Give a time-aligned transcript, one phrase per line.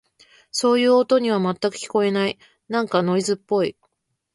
[0.49, 2.39] そういう音には、全く聞こえない。
[2.69, 3.77] なんかノイズっぽい。